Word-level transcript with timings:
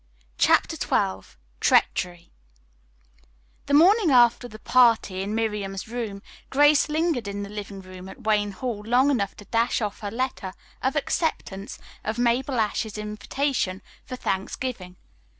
CHAPTER 0.39 0.75
XII 0.77 1.35
TREACHERY 1.59 2.31
The 3.67 3.73
morning 3.75 4.09
after 4.09 4.47
the 4.47 4.57
party 4.57 5.21
in 5.21 5.35
Miriam's 5.35 5.87
room 5.87 6.23
Grace 6.49 6.89
lingered 6.89 7.27
in 7.27 7.43
the 7.43 7.49
living 7.51 7.81
room 7.81 8.09
at 8.09 8.23
Wayne 8.23 8.49
Hall 8.53 8.81
long 8.83 9.11
enough 9.11 9.35
to 9.35 9.45
dash 9.45 9.79
off 9.79 9.99
her 9.99 10.09
letter 10.09 10.55
of 10.81 10.95
acceptance 10.95 11.77
of 12.03 12.17
Mabel 12.17 12.59
Ashe's 12.59 12.97
invitation 12.97 13.83
for 14.03 14.15
Thanksgiving. 14.15 14.95